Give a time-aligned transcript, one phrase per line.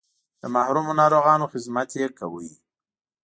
[0.41, 2.43] د محرومو ناروغانو خدمت یې کاوه.